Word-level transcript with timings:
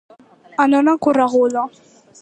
En 0.65 0.73
una 0.79 0.97
correguda. 1.07 1.67